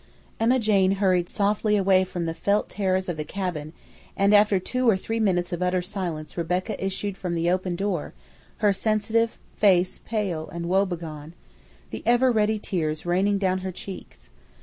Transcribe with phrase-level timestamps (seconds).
[0.39, 3.71] Emma Jane hurried softly away from the felt terrors of the cabin,
[4.17, 8.15] and after two or three minutes of utter silence Rebecca issued from the open door,
[8.65, 11.33] her sensitive face pale and woe begone,
[11.91, 14.31] the ever ready tears raining down her cheeks.